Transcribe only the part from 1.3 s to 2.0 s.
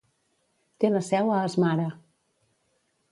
a Asmara.